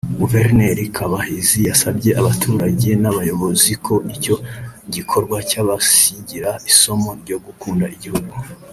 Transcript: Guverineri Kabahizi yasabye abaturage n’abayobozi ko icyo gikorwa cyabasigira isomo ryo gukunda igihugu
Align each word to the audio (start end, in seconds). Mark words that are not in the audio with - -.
Guverineri 0.19 0.83
Kabahizi 0.95 1.57
yasabye 1.69 2.09
abaturage 2.21 2.89
n’abayobozi 3.01 3.71
ko 3.85 3.93
icyo 4.15 4.35
gikorwa 4.93 5.37
cyabasigira 5.49 6.51
isomo 6.71 7.09
ryo 7.21 7.37
gukunda 7.47 7.85
igihugu 7.97 8.33